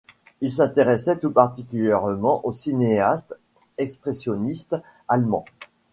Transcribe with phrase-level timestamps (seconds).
[0.41, 3.35] Il s'intéressait tout particulièrement aux cinéastes
[3.77, 4.75] expressionniste
[5.07, 5.45] allemand.